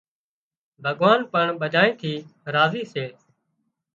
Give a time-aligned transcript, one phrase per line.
[0.83, 2.13] ڀڳوان پڻ ٻڌانئي ٿي
[2.53, 3.05] راضي سي